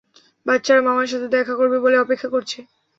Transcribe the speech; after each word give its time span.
বাচ্চারা 0.45 0.81
মামার 0.81 1.09
সাথে 1.11 1.27
দেখা 1.35 1.53
করবে 1.55 1.77
বলে 1.79 1.97
অপেক্ষা 1.99 2.29
করছে। 2.33 2.59